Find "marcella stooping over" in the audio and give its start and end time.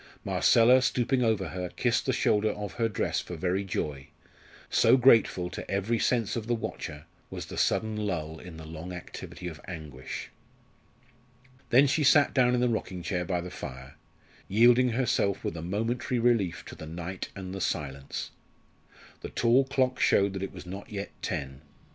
0.25-1.49